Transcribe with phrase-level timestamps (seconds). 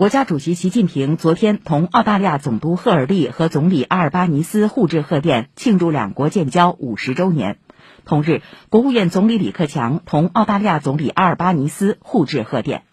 [0.00, 7.58] 国家主席习近平昨天同澳大利亚总督赫尔利和总理阿尔巴尼斯互致贺电庆祝两国建交五十周年。
[8.06, 8.40] 同日
[8.70, 12.84] 国务院总理李克强同澳大利亚总理阿尔巴尼斯互致贺电。